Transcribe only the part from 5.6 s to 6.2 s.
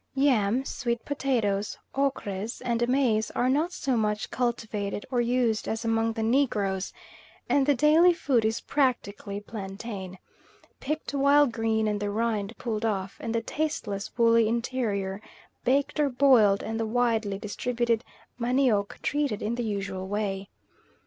as among